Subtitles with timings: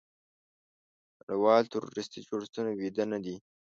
[1.19, 3.35] نړیوال تروریستي جوړښتونه ویده نه دي.